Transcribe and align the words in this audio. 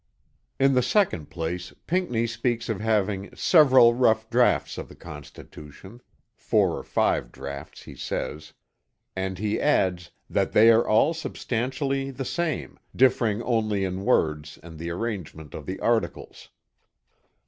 In 0.59 0.73
the 0.73 0.81
second 0.81 1.29
place 1.29 1.75
Pinckney 1.85 2.25
speaks 2.25 2.69
of 2.69 2.81
having 2.81 3.35
"several 3.35 3.93
rough 3.93 4.27
draughts 4.31 4.79
of 4.79 4.89
the 4.89 4.95
Constitution" 4.95 6.01
("4 6.33 6.75
or 6.79 6.83
5 6.83 7.31
draughts" 7.31 7.83
he 7.83 7.93
says) 7.93 8.53
and 9.15 9.37
he 9.37 9.61
adds 9.61 10.09
"that 10.27 10.53
they 10.53 10.71
are 10.71 10.87
all 10.87 11.13
substantially 11.13 12.09
the 12.09 12.25
same, 12.25 12.79
differing 12.95 13.43
only 13.43 13.85
in 13.85 14.03
words 14.03 14.57
and 14.63 14.79
the 14.79 14.89
arrangement 14.89 15.53
of 15.53 15.67
the 15.67 15.79
articles." 15.81 16.49